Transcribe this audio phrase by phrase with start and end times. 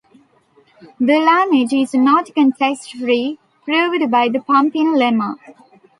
[0.99, 5.35] The language is not context-free, proved by the pumping lemma.